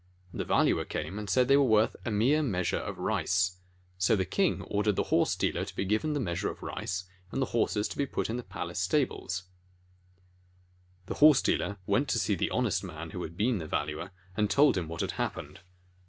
[0.33, 3.57] The Valuer came and said they were worth a mere measure of rice.
[3.99, 7.39] So the king ordered the horse dealer to be given the measure of rice, and
[7.39, 9.43] the horses to be put in the palace stables.
[11.05, 13.37] 35 JATAKA TALES The horse dealer went then to see the honest man who had
[13.37, 15.59] been the Valuer, and told him what had hap pened.